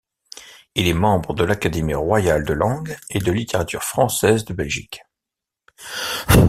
Il 0.73 0.87
est 0.87 0.95
membre 0.95 1.35
de 1.35 1.43
l'Académie 1.43 1.93
royale 1.93 2.43
de 2.43 2.53
langue 2.53 2.97
et 3.11 3.19
de 3.19 3.31
littérature 3.31 3.83
françaises 3.83 4.45
de 4.45 4.53
Belgique. 4.55 5.03